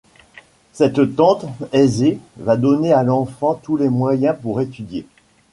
[0.73, 5.05] Cette tante, aisée, va donner à l'enfant tous les moyens pour étudier.